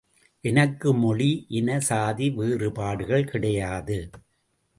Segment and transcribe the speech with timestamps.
[0.43, 1.27] எனக்கு மொழி,
[1.49, 3.99] இன சாதி வேறுபாடுகள் கிடையாது.